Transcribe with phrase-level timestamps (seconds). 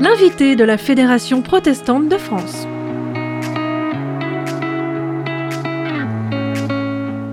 [0.00, 2.66] L'invité de la Fédération protestante de France.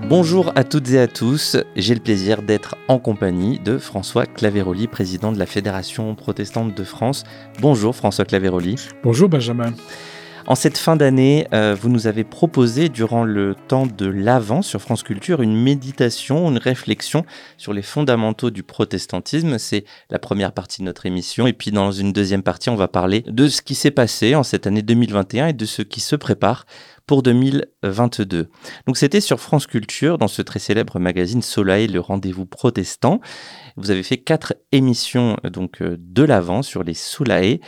[0.08, 4.88] Bonjour à toutes et à tous, j'ai le plaisir d'être en compagnie de François Claveroli,
[4.88, 7.26] président de la Fédération protestante de France.
[7.60, 8.78] Bonjour François Claveroli.
[9.04, 9.74] Bonjour Benjamin.
[10.46, 14.82] En cette fin d'année, euh, vous nous avez proposé durant le temps de l'Avent sur
[14.82, 17.26] France Culture une méditation, une réflexion
[17.58, 19.58] sur les fondamentaux du protestantisme.
[19.58, 21.48] C'est la première partie de notre émission.
[21.48, 24.44] Et puis dans une deuxième partie, on va parler de ce qui s'est passé en
[24.44, 26.66] cette année 2021 et de ce qui se prépare
[27.08, 28.50] pour 2022.
[28.86, 33.22] Donc c'était sur France Culture, dans ce très célèbre magazine Soleil, le rendez-vous protestant.
[33.78, 37.60] Vous avez fait quatre émissions donc euh, de l'Avent sur les Soulae.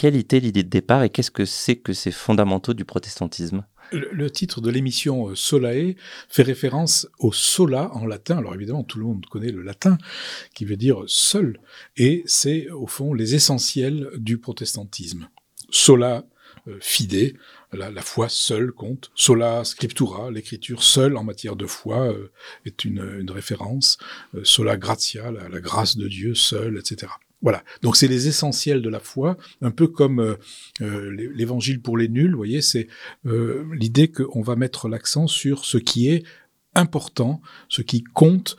[0.00, 3.66] Quelle était l'idée de départ et qu'est-ce que c'est que ces fondamentaux du protestantisme?
[3.92, 5.94] Le, titre de l'émission euh, Solae
[6.26, 8.38] fait référence au sola en latin.
[8.38, 9.98] Alors évidemment, tout le monde connaît le latin,
[10.54, 11.60] qui veut dire seul,
[11.98, 15.28] et c'est au fond les essentiels du protestantisme.
[15.68, 16.24] Sola
[16.66, 17.36] euh, fide,
[17.74, 19.10] la, foi seule compte.
[19.14, 22.32] Sola scriptura, l'écriture seule en matière de foi euh,
[22.64, 23.98] est une, référence.
[24.44, 27.12] sola gratia, la, grâce de Dieu seule, etc.
[27.42, 27.62] Voilà.
[27.82, 30.36] Donc c'est les essentiels de la foi, un peu comme euh,
[30.82, 32.32] euh, l'évangile pour les nuls.
[32.32, 32.88] Vous voyez, c'est
[33.26, 36.24] euh, l'idée qu'on va mettre l'accent sur ce qui est
[36.74, 38.56] important, ce qui compte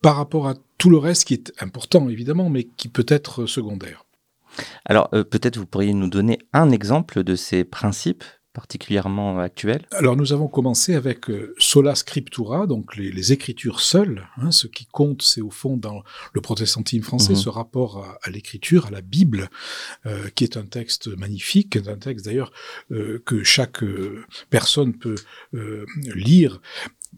[0.00, 4.04] par rapport à tout le reste qui est important évidemment, mais qui peut être secondaire.
[4.84, 8.24] Alors peut-être vous pourriez nous donner un exemple de ces principes
[8.54, 14.28] particulièrement actuel Alors nous avons commencé avec euh, sola scriptura, donc les, écritures seules.
[14.36, 16.02] Hein, ce qui compte, c'est au fond dans
[16.32, 17.38] le protestantisme français mhm.
[17.38, 19.50] ce rapport à, l'écriture, à la Bible,
[20.06, 22.52] euh, qui est un texte magnifique, un texte d'ailleurs
[22.92, 23.82] euh, que chaque
[24.50, 25.16] personne peut
[26.14, 26.60] lire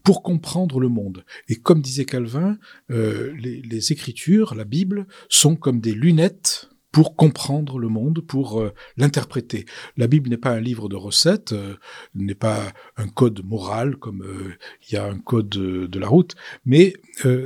[0.03, 1.23] pour comprendre le monde.
[1.49, 2.57] Et comme disait Calvin,
[2.89, 8.73] les, les écritures, la Bible, sont comme des lunettes pour comprendre le monde, pour euh,
[8.97, 9.67] l'interpréter.
[9.97, 11.75] La Bible n'est pas un livre de recettes, euh,
[12.15, 16.35] n'est pas un code moral comme euh, il y a un code de la route,
[16.65, 16.93] mais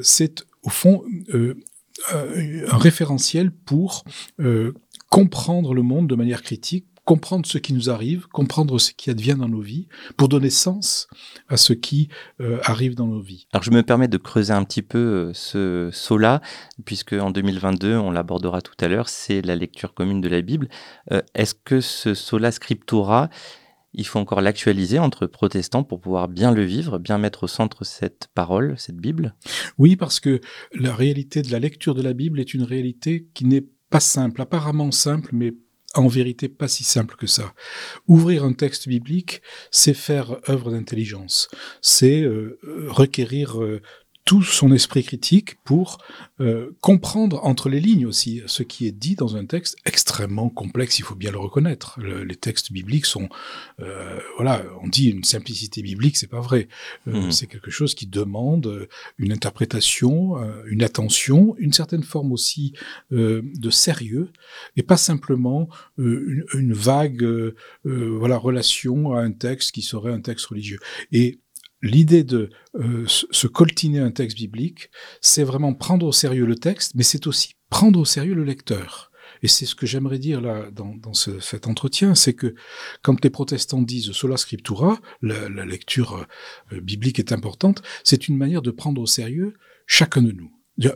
[0.04, 1.04] c'est au fond
[1.34, 4.06] un référentiel pour
[5.10, 9.36] comprendre le monde de manière critique, comprendre ce qui nous arrive, comprendre ce qui advient
[9.38, 11.08] dans nos vies, pour donner sens
[11.50, 13.48] à ce qui euh, arrive dans nos vies.
[13.54, 16.42] Alors je me permets de creuser un petit peu euh, ce saut-là,
[16.86, 20.70] puisque en 2022, on l'abordera tout à l'heure, c'est la lecture commune de la Bible.
[21.12, 23.30] Euh, est-ce que ce sola scriptura,
[23.94, 27.84] il faut encore l'actualiser entre protestants pour pouvoir bien le vivre, bien mettre au centre
[27.84, 29.36] cette parole, cette Bible?
[29.78, 30.40] Oui, parce que
[30.74, 34.42] la réalité de la lecture de la Bible est une réalité qui n'est pas simple,
[34.42, 35.54] apparemment simple, mais
[35.96, 37.54] en vérité pas si simple que ça.
[38.08, 39.42] Ouvrir un texte biblique,
[39.72, 41.50] c'est faire œuvre d'intelligence,
[41.82, 43.82] c'est euh, requérir euh,
[44.26, 45.98] tout son esprit critique pour
[46.40, 51.00] euh, comprendre entre les lignes aussi ce qui est dit dans un texte extrêmement complexe,
[51.00, 52.00] il faut bien le reconnaître.
[52.00, 53.30] les textes bibliques sont,
[53.80, 56.68] euh, voilà, on dit une simplicité biblique, c'est pas vrai.
[57.08, 57.32] Euh, mmh.
[57.32, 58.88] C'est quelque chose qui demande
[59.18, 62.74] une interprétation, une attention, une certaine forme aussi
[63.12, 64.30] de sérieux,
[64.76, 65.68] et pas simplement
[65.98, 67.26] une, une, vague,
[67.84, 70.80] voilà, relation à un texte qui serait un texte religieux.
[71.12, 71.41] Et
[71.82, 74.90] l'idée de euh, se coltiner un texte biblique,
[75.22, 79.12] c'est vraiment prendre au sérieux le texte, mais c'est aussi prendre au sérieux le lecteur.
[79.44, 82.54] Et c'est ce que j'aimerais dire là dans, dans ce, cet entretien, c'est que
[83.02, 86.28] quand les protestants disent sola scriptura, la, la lecture
[86.72, 89.56] euh, biblique est importante, c'est une manière de prendre au sérieux
[89.88, 90.52] chacun de nous.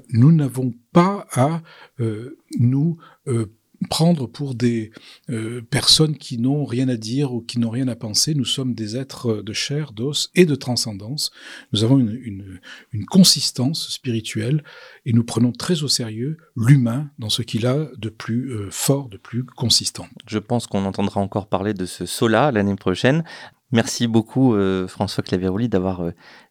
[0.10, 1.62] Nous n'avons pas à
[2.00, 2.98] euh, nous
[3.28, 3.48] euh,
[3.90, 4.92] prendre pour des
[5.30, 8.34] euh, personnes qui n'ont rien à dire ou qui n'ont rien à penser.
[8.34, 11.32] Nous sommes des êtres de chair, d'os et de transcendance.
[11.74, 12.60] Nous avons une,
[12.92, 14.64] une, consistance spirituelle
[15.06, 19.10] et nous prenons très au sérieux l'humain dans ce qu'il a de plus euh, fort,
[19.10, 20.08] de plus consistant.
[20.28, 23.24] Je pense qu'on entendra encore parler de ce sola l'année prochaine.
[23.72, 26.04] Merci beaucoup euh, François Claveroli d'avoir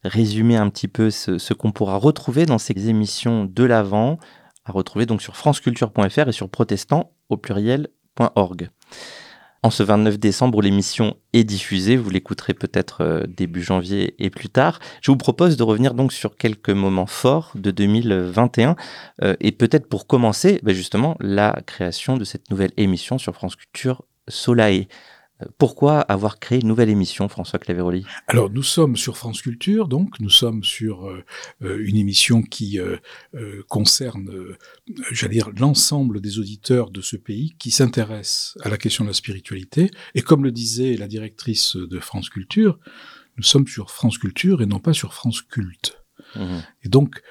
[0.03, 4.19] résumé un petit peu ce, ce qu'on pourra retrouver dans ces émissions de l'avant
[4.65, 8.69] à retrouver donc sur franceculture.fr et sur protestant au pluriel.org.
[9.65, 14.47] En ce 29 décembre l'émission est diffusée, vous l'écouterez peut-être euh, début janvier et plus
[14.47, 18.75] tard, je vous propose de revenir donc sur quelques moments forts de 2021
[19.23, 23.55] euh, et peut-être pour commencer bah, justement la création de cette nouvelle émission sur France
[23.55, 24.85] Culture Solae.
[25.57, 28.05] Pourquoi avoir créé une nouvelle émission, François Claveroli?
[28.27, 31.25] Alors, nous sommes sur France Culture, donc nous sommes sur euh,
[31.61, 32.97] euh, une émission qui euh,
[33.67, 34.31] concerne,
[35.11, 39.13] j'allais dire, l'ensemble des auditeurs de ce pays qui s'intéressent à la question de la
[39.13, 39.91] spiritualité.
[40.13, 42.79] Et comme le disait la directrice de France Culture,
[43.35, 46.01] nous sommes sur France Culture et non pas sur France Culte.
[46.37, 46.59] Mmh.
[46.83, 47.21] Et donc,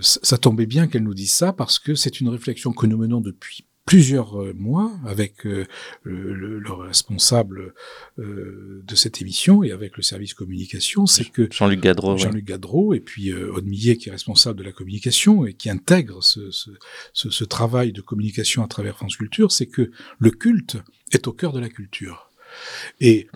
[0.00, 3.20] ça tombait bien qu'elle nous dise ça parce que c'est une réflexion que nous menons
[3.20, 5.66] depuis plusieurs euh, mois avec euh,
[6.02, 7.74] le, le, responsable
[8.18, 12.94] euh, de cette émission et avec le service communication, c'est que Jean-Luc Gadreau, Jean-Luc Gadreau
[12.94, 16.50] et puis euh, Aude Millet qui est responsable de la communication et qui intègre ce,
[16.50, 16.70] ce,
[17.12, 20.78] ce, ce travail de communication à travers France Culture, c'est que le culte
[21.12, 22.30] est au cœur de la culture.
[23.00, 23.28] Et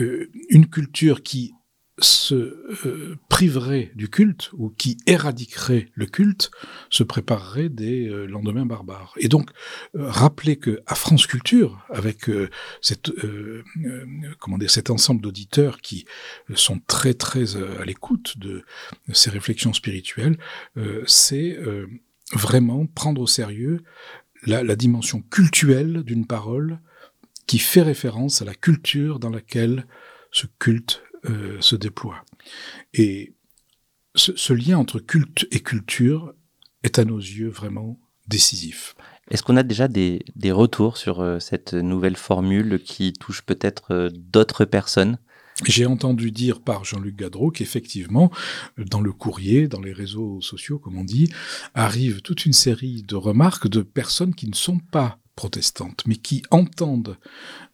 [0.00, 1.54] euh, une culture qui
[1.98, 6.50] se euh, priverait du culte ou qui éradiquerait le culte
[6.90, 9.14] se préparerait des euh, lendemains barbares.
[9.18, 9.50] Et donc
[9.94, 12.50] euh, rappeler que à France Culture, avec euh,
[12.82, 13.64] cette euh,
[14.38, 16.04] comment dire cet ensemble d'auditeurs qui
[16.54, 18.62] sont très très à l'écoute de
[19.12, 20.38] ces réflexions spirituelles,
[21.06, 21.58] c'est
[22.32, 23.82] vraiment prendre au sérieux
[24.44, 26.80] la, la dimension cultuelle d'une parole
[27.46, 29.86] qui fait référence à la culture dans laquelle
[30.32, 32.24] ce culte euh, se déploie.
[32.94, 33.34] Et
[34.14, 36.34] ce, ce, lien entre culte et culture
[36.82, 38.94] est à nos yeux vraiment décisif.
[39.30, 43.92] Est-ce qu'on a déjà des, des retours sur euh, cette nouvelle formule qui touche peut-être
[43.92, 45.18] euh, d'autres personnes?
[45.64, 48.30] J'ai entendu dire par Jean-Luc Gadreau qu'effectivement,
[48.76, 51.32] dans le courrier, dans les réseaux sociaux, comme on dit,
[51.74, 56.42] arrive toute une série de remarques de personnes qui ne sont pas protestantes, mais qui
[56.50, 57.18] entendent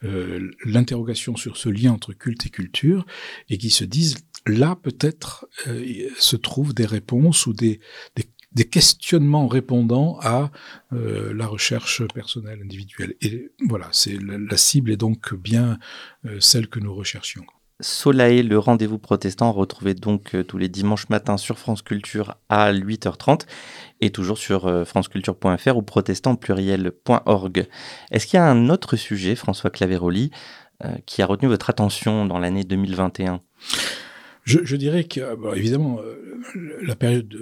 [0.05, 3.07] euh, l'interrogation sur ce lien entre culte et culture
[3.49, 4.17] et qui se disent
[4.47, 7.81] là peut-être euh, se trouvent des réponses ou des,
[8.17, 10.51] des, des questionnements répondant à
[10.93, 13.15] euh, la recherche personnelle individuelle.
[13.21, 15.79] Et voilà, c'est la, la, cible est donc bien
[16.27, 17.47] euh, celle que nous recherchions.
[17.81, 22.73] Solae, le rendez-vous protestant, retrouvez donc euh, tous les dimanches matins sur France Culture à
[22.73, 23.47] 8h30
[24.01, 27.67] et toujours sur euh, franceculture.fr ou protestantpluriel.org.
[28.11, 30.31] Est-ce qu'il y a un autre sujet, François Claveroli,
[30.85, 33.41] euh, qui a retenu votre attention dans l'année 2021
[34.45, 36.01] je, dirais que, bon, évidemment,
[36.83, 37.33] la période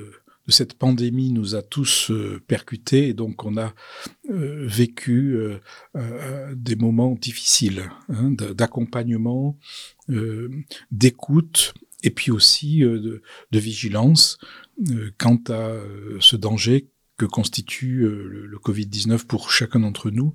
[0.51, 3.75] cette pandémie nous a tous euh, percutés et donc on a
[4.31, 5.37] euh, vécu
[6.55, 9.59] des moments difficiles hein, d'accompagnement,
[10.91, 14.39] d'écoute et puis aussi de, de, vigilance
[15.19, 15.77] quant à
[16.21, 20.33] ce danger que constitue le, le Covid-19 pour chacun d'entre nous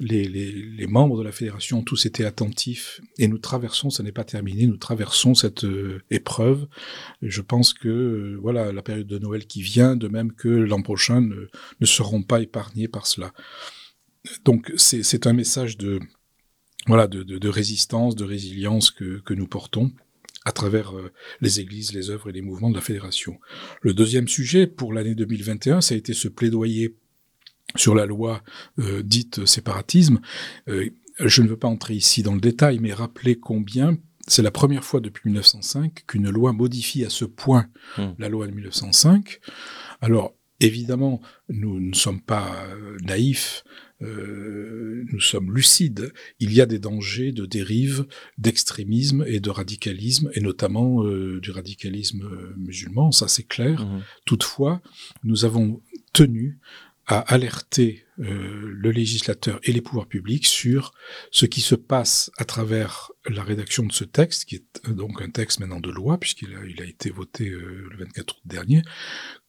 [0.00, 4.24] les, membres de la fédération ont tous été attentifs et nous traversons, ça n'est pas
[4.24, 6.66] terminé, nous traversons cette euh, épreuve.
[7.22, 10.82] Je pense que euh, voilà la période de Noël qui vient, de même que l'an
[10.82, 13.32] prochain, ne, seront pas épargnés par cela.
[14.44, 16.00] Donc c'est un message de
[16.86, 19.92] voilà de, résistance, de résilience que, que nous portons
[20.44, 23.38] à travers euh, les églises, les œuvres et les mouvements de la fédération.
[23.80, 26.96] Le deuxième sujet pour l'année 2021, ça a été ce plaidoyer
[27.76, 28.42] sur la loi
[28.78, 30.20] euh, dite séparatisme.
[30.68, 30.90] Euh,
[31.20, 33.96] je ne veux pas entrer ici dans le détail, mais rappeler combien
[34.26, 37.66] c'est la première fois depuis 1905 qu'une loi modifie à ce point
[37.98, 38.02] mmh.
[38.18, 39.40] la loi de 1905.
[40.00, 43.64] Alors, évidemment, nous ne sommes pas euh, naïfs,
[44.02, 46.12] euh, nous sommes lucides.
[46.40, 48.06] Il y a des dangers de dérive,
[48.38, 53.84] d'extrémisme et de radicalisme, et notamment euh, du radicalisme musulman, ça c'est clair.
[53.84, 54.02] Mmh.
[54.24, 54.80] Toutefois,
[55.22, 55.82] nous avons
[56.12, 56.58] tenu
[57.06, 60.92] à alerter euh, le législateur et les pouvoirs publics sur
[61.30, 65.30] ce qui se passe à travers la rédaction de ce texte, qui est donc un
[65.30, 68.82] texte maintenant de loi, puisqu'il a, il a été voté euh, le 24 août dernier,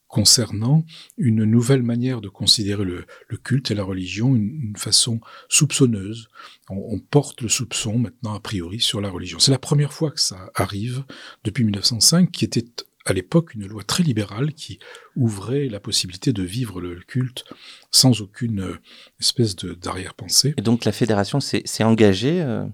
[0.08, 0.86] concernant
[1.18, 6.30] une nouvelle manière de considérer le, le culte et la religion, une, une façon soupçonneuse.
[6.70, 9.40] On, on, porte le soupçon maintenant a priori sur la religion.
[9.40, 11.04] C'est la première fois que ça arrive
[11.44, 12.66] depuis 1905, qui était
[13.06, 14.80] à l'époque une loi très libérale qui
[15.16, 17.46] ouvrait la possibilité de vivre le culte
[17.92, 18.80] sans aucune euh,
[19.20, 20.54] espèce d'arrière-pensée.
[20.58, 22.66] Et donc la fédération s'est engagée euh...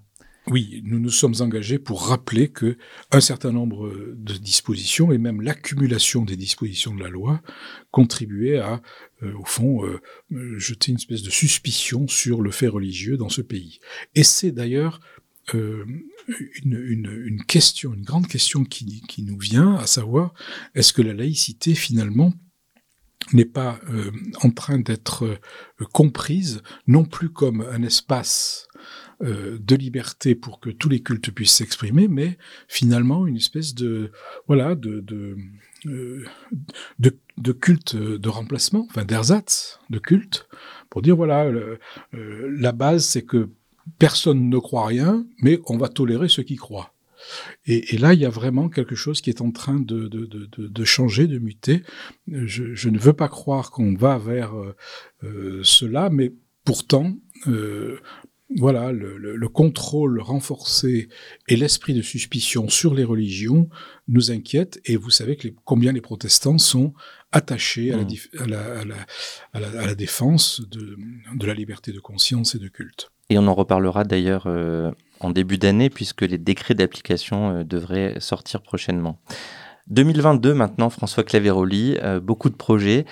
[0.47, 2.75] Oui, nous nous sommes engagés pour rappeler que
[3.11, 7.41] un certain nombre de dispositions et même l'accumulation des dispositions de la loi
[7.91, 8.81] contribuaient à,
[9.21, 10.01] euh, au fond, euh,
[10.57, 13.79] jeter une espèce de suspicion sur le fait religieux dans ce pays.
[14.15, 14.99] Et c'est d'ailleurs
[15.55, 15.85] euh,
[16.63, 20.33] une, une, question, une grande question qui, qui nous vient, à savoir,
[20.75, 22.33] est-ce que la laïcité, finalement,
[23.33, 28.67] n'est pas euh, en train d'être euh, comprise non plus comme un espace
[29.23, 34.11] de liberté pour que tous les cultes puissent s'exprimer, mais finalement une espèce de
[34.47, 36.25] voilà de de,
[37.37, 40.47] de, culte de remplacement, enfin d'ersatz de culte,
[40.89, 41.51] pour dire voilà
[42.11, 43.51] la base c'est que
[43.99, 46.93] personne ne croit rien, mais on va tolérer ceux qui croient.
[47.65, 50.25] Et, et, là, il y a vraiment quelque chose qui est en train de, de,
[50.25, 51.83] de, de changer, de muter.
[52.27, 54.53] Je, je, ne veux pas croire qu'on va vers
[55.23, 56.33] euh, cela, mais
[56.65, 57.15] pourtant,
[57.47, 57.99] euh,
[58.57, 61.09] voilà, le, contrôle renforcé
[61.47, 63.69] et l'esprit de suspicion sur les religions
[64.07, 64.81] nous inquiètent.
[64.85, 66.93] Et vous savez que combien les protestants sont
[67.31, 67.97] attachés à,
[69.55, 73.11] la, défense de, la liberté de conscience et de culte.
[73.31, 78.19] Et on en reparlera d'ailleurs euh, en début d'année, puisque les décrets d'application euh, devraient
[78.19, 79.21] sortir prochainement.
[79.87, 83.05] 2022 maintenant, François Claveroli, euh, beaucoup de projets.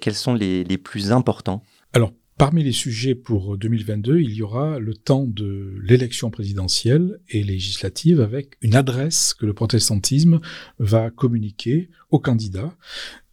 [0.00, 1.62] quels sont les, les plus importants?
[1.92, 7.42] Alors, Parmi les sujets pour 2022, il y aura le temps de l'élection présidentielle et
[7.42, 10.40] législative avec une adresse que le protestantisme
[10.78, 12.76] va communiquer aux candidats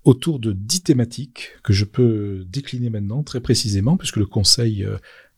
[0.06, 4.88] autour de dix thématiques que je peux décliner maintenant très précisément puisque le Conseil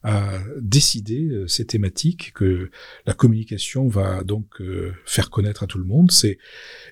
[0.06, 2.70] a décidé euh, ces thématiques que
[3.08, 6.12] la communication va donc euh, faire connaître à tout le monde.
[6.12, 6.38] C'est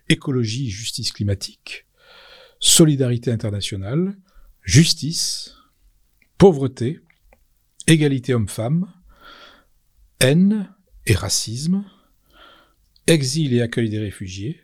[0.10, 1.86] écologie, justice climatique,
[2.60, 4.18] solidarité internationale,
[4.64, 5.54] justice,
[6.40, 7.02] pauvreté,
[7.86, 8.92] égalité homme-femme,
[10.20, 10.74] haine
[11.06, 11.86] et racisme,
[13.06, 14.60] exil et accueil des réfugiés,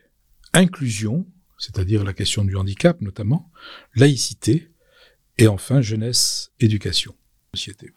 [0.54, 1.24] inclusion,
[1.56, 3.52] c'est-à-dire la question du handicap notamment,
[3.94, 4.72] laïcité,
[5.38, 7.14] et enfin jeunesse, éducation,
[7.54, 7.90] société.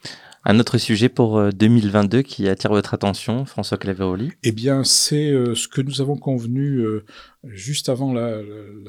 [0.45, 5.29] Un autre sujet pour 2022 euh, qui attire votre attention, François Claveroli Eh bien, c'est
[5.29, 7.05] euh, ce que nous avons convenu euh,
[7.45, 8.41] juste avant la,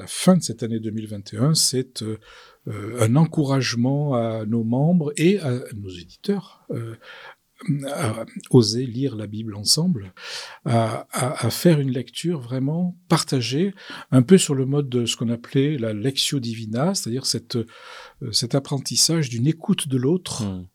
[0.07, 2.17] fin de cette année 2021, c'est euh,
[2.99, 6.67] un encouragement à nos membres et à nos éditeurs
[8.49, 10.13] oser lire la Bible ensemble,
[10.65, 13.73] à, à, faire une lecture vraiment partagée,
[14.11, 18.31] un peu sur le mode de ce qu'on appelait la lectio divina, c'est-à-dire cette, euh,
[18.31, 20.67] cet apprentissage d'une écoute de l'autre, mmh.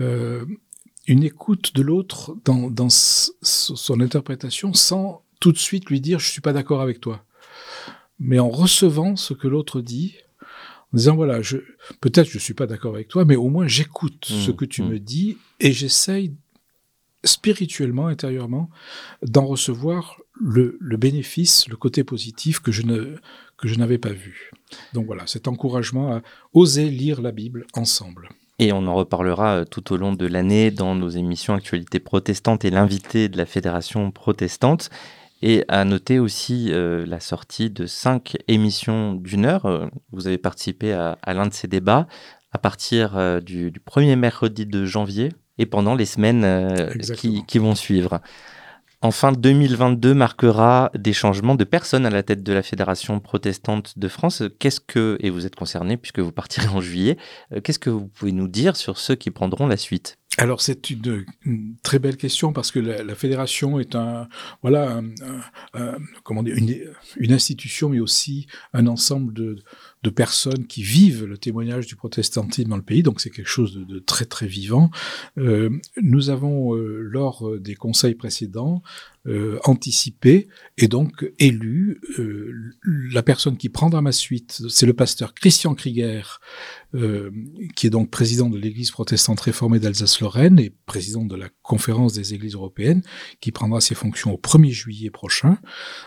[0.00, 0.44] euh,
[1.06, 6.28] une écoute de l'autre dans, dans son interprétation sans tout de suite lui dire je
[6.28, 7.24] suis pas d'accord avec toi,
[8.18, 10.16] mais en recevant ce que l'autre dit,
[10.92, 11.58] en disant voilà, je,
[12.00, 14.82] peut-être je suis pas d'accord avec toi, mais au moins j'écoute mmh, ce que tu
[14.82, 14.88] mmh.
[14.88, 16.34] me dis et j'essaye
[17.24, 18.70] spirituellement, intérieurement,
[19.22, 23.16] d'en recevoir le, le, bénéfice, le côté positif que je ne
[23.58, 24.50] que je n'avais pas vu.
[24.94, 26.22] Donc voilà, cet encouragement à
[26.54, 28.30] oser lire la Bible ensemble.
[28.58, 32.64] Et on en reparlera euh, tout au long de l'année dans nos émissions Actualité protestante
[32.64, 34.90] et l'invité de la Fédération protestante.
[35.42, 39.64] Et à noter aussi euh, la sortie de cinq émissions d'une heure.
[39.66, 42.06] Euh, vous avez participé à, l'un de ces débats
[42.52, 47.74] à partir euh, du, premier mercredi de janvier et pendant les semaines qui, qui, vont
[47.74, 48.20] suivre.
[49.02, 54.08] Enfin, 2022 marquera des changements de personnes à la tête de la Fédération protestante de
[54.08, 54.42] France.
[54.58, 57.16] Qu'est-ce que, et vous êtes concerné puisque vous partirez en juillet,
[57.62, 60.19] qu'est-ce que vous pouvez nous dire sur ceux qui prendront la suite?
[60.40, 61.26] Alors c'est une,
[61.82, 64.26] très belle question parce que la, fédération est un
[64.62, 65.02] voilà
[65.74, 69.62] une, institution mais aussi un ensemble de,
[70.02, 73.74] de, personnes qui vivent le témoignage du protestantisme dans le pays donc c'est quelque chose
[73.74, 74.90] de, de, très très vivant.
[75.38, 75.70] Euh,
[76.02, 78.82] nous avons euh, lors des conseils précédents
[79.26, 82.72] euh, anticipé et donc élu euh,
[83.12, 84.62] la personne qui prendra ma suite.
[84.70, 86.40] C'est le pasteur Christian Krieger,
[86.94, 87.30] euh,
[87.76, 92.32] qui est donc président de l'Église protestante réformée d'Alsace-Lorraine et président de la conférence des
[92.32, 93.02] Églises européennes,
[93.42, 95.58] qui prendra ses fonctions au 1er juillet prochain.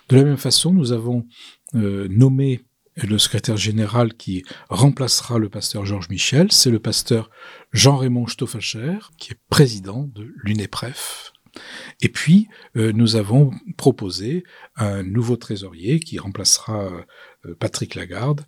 [0.10, 1.28] De la même façon, nous avons
[1.76, 2.64] nommé
[2.96, 7.30] le secrétaire général qui remplacera le pasteur Georges Michel, c'est le pasteur
[7.72, 11.34] Jean-Raymond Stoffacher, qui est président de l'UNEPREF,
[12.02, 12.48] et puis,
[12.78, 14.44] euh, nous avons proposé
[14.76, 17.02] un nouveau trésorier qui remplacera euh,
[17.60, 18.42] Patrick Lagarde,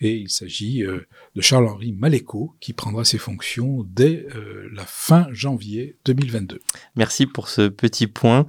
[0.00, 4.26] et il s'agit euh, de Charles-Henri Maléco, qui prendra ses fonctions dès
[4.72, 6.60] la fin janvier 2022.
[6.96, 8.46] Merci pour ce petit point.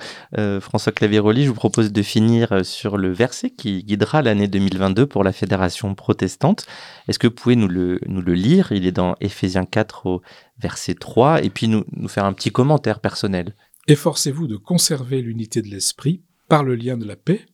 [0.61, 5.23] François Claveroli, je vous propose de finir sur le verset qui guidera l'année 2022 pour
[5.23, 6.65] la Fédération protestante.
[7.07, 8.71] Est-ce que vous pouvez nous le, nous le lire?
[8.71, 10.21] Il est dans Éphésiens 4 au
[10.59, 13.55] verset 3, et puis nous, nous faire un petit commentaire personnel.
[13.87, 17.45] Efforcez-vous de conserver l'unité de l'esprit par le lien de la paix.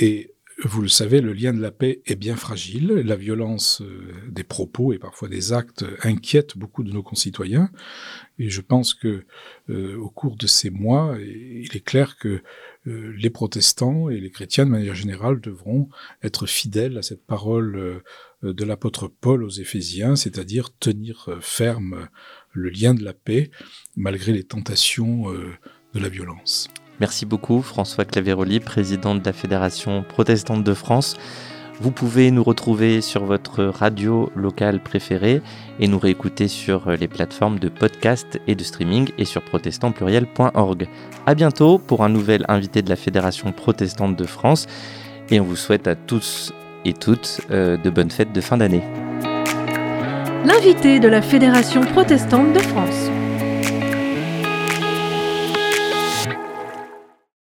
[0.00, 2.88] Et vous le savez, le lien de la paix est bien fragile.
[2.88, 7.70] La violence euh, des propos et parfois des actes inquiète beaucoup de nos concitoyens.
[8.38, 9.24] Et je pense que
[9.70, 12.42] euh, au cours de ces mois, il est clair que
[12.86, 15.88] euh, les protestants et les chrétiens de manière générale devront
[16.22, 18.02] être fidèles à cette parole
[18.42, 22.08] de l'apôtre Paul aux Éphésiens, c'est-à-dire tenir ferme
[22.52, 23.50] le lien de la paix
[23.96, 26.68] malgré les tentations de la violence.
[27.02, 31.16] Merci beaucoup François Claveroli, président de la Fédération protestante de France.
[31.80, 35.42] Vous pouvez nous retrouver sur votre radio locale préférée
[35.80, 40.88] et nous réécouter sur les plateformes de podcast et de streaming et sur protestantpluriel.org.
[41.26, 44.68] À bientôt pour un nouvel invité de la Fédération protestante de France
[45.28, 46.52] et on vous souhaite à tous
[46.84, 48.84] et toutes euh, de bonnes fêtes de fin d'année
[50.44, 53.10] l'invité de la Fédération protestante de France.